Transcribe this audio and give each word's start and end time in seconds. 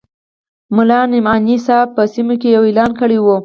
ملا 0.75 0.99
نعماني 1.11 1.57
صاحب 1.65 1.89
په 1.95 2.03
سیمو 2.13 2.35
کې 2.41 2.47
یو 2.55 2.63
اعلان 2.67 2.91
کړی 3.01 3.17
وو. 3.21 3.35